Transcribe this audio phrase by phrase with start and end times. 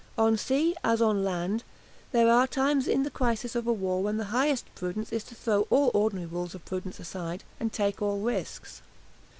[0.17, 1.63] On sea, as on land,
[2.11, 5.35] there are times in the crisis of a war when the highest prudence is to
[5.35, 8.81] throw all ordinary rules of prudence aside, and take all risks.